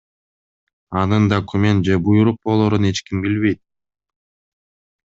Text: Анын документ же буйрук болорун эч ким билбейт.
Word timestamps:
Анын 1.01 1.27
документ 1.33 1.85
же 1.89 1.99
буйрук 2.09 2.41
болорун 2.49 2.89
эч 2.93 3.05
ким 3.07 3.21
билбейт. 3.27 3.63